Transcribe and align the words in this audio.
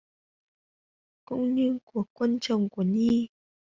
Cũng 1.25 1.55
như 1.55 1.79
của 1.83 2.05
quân 2.13 2.37
chồng 2.41 2.69
của 2.69 2.81
Nhi 2.83 3.27